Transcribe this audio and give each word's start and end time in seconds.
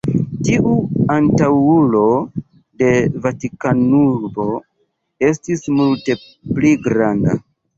Tiu 0.45 0.69
antaŭulo 1.15 2.01
de 2.83 2.89
Vatikanurbo 3.27 4.49
estis 5.29 5.65
multe 5.79 6.19
pli 6.49 6.77
granda. 6.89 7.39